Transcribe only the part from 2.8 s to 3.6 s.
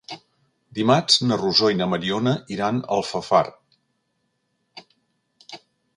a Alfafar.